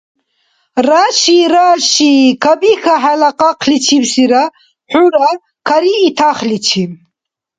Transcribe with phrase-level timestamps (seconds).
[0.87, 2.11] Раши, раши
[2.43, 4.43] кабихьа хӀела къакъличибсира,
[4.91, 5.29] хӀура
[5.67, 6.83] карии тахличи.